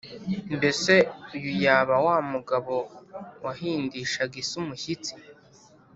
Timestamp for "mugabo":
2.31-2.75